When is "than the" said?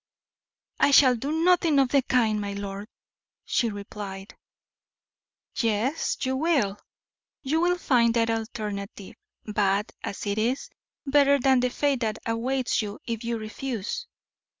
11.39-11.69